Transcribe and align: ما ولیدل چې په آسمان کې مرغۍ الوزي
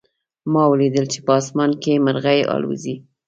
ما 0.51 0.63
ولیدل 0.71 1.05
چې 1.13 1.19
په 1.25 1.31
آسمان 1.39 1.71
کې 1.81 2.01
مرغۍ 2.05 2.39
الوزي 2.53 2.95